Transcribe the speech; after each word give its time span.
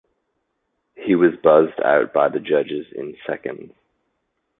He 0.95 1.13
was 1.13 1.35
buzzed 1.43 1.79
out 1.85 2.11
by 2.11 2.27
the 2.27 2.39
judges 2.39 2.87
in 2.91 3.15
seconds. 3.27 3.71